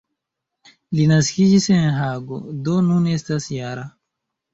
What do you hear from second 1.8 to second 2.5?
Hago,